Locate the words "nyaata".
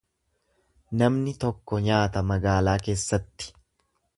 1.89-2.25